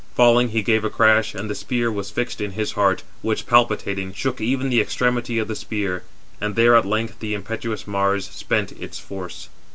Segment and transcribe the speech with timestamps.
[0.15, 4.13] Falling, he gave a crash, and the spear was fixed in his heart, which, palpitating,
[4.13, 6.01] shook even the extremity of the spear;
[6.41, 8.39] and there at length the impetuous Mars 430
[8.71, 9.49] spent its force.